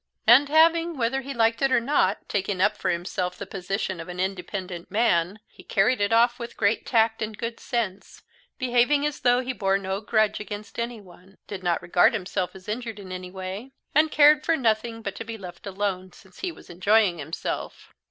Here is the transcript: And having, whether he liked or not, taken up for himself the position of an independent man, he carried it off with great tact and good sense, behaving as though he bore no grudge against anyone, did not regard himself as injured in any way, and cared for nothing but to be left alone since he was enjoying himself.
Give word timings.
And 0.25 0.49
having, 0.49 0.97
whether 0.97 1.21
he 1.21 1.31
liked 1.31 1.61
or 1.61 1.79
not, 1.79 2.27
taken 2.27 2.59
up 2.59 2.75
for 2.75 2.89
himself 2.89 3.37
the 3.37 3.45
position 3.45 3.99
of 3.99 4.09
an 4.09 4.19
independent 4.19 4.89
man, 4.89 5.39
he 5.47 5.61
carried 5.63 6.01
it 6.01 6.11
off 6.11 6.39
with 6.39 6.57
great 6.57 6.87
tact 6.87 7.21
and 7.21 7.37
good 7.37 7.59
sense, 7.59 8.23
behaving 8.57 9.05
as 9.05 9.19
though 9.19 9.41
he 9.41 9.53
bore 9.53 9.77
no 9.77 10.01
grudge 10.01 10.39
against 10.39 10.79
anyone, 10.79 11.37
did 11.45 11.61
not 11.61 11.83
regard 11.83 12.13
himself 12.15 12.55
as 12.55 12.67
injured 12.67 12.97
in 12.97 13.11
any 13.11 13.29
way, 13.29 13.73
and 13.93 14.09
cared 14.09 14.43
for 14.43 14.57
nothing 14.57 15.03
but 15.03 15.13
to 15.17 15.23
be 15.23 15.37
left 15.37 15.67
alone 15.67 16.11
since 16.13 16.39
he 16.39 16.51
was 16.51 16.67
enjoying 16.67 17.19
himself. 17.19 17.93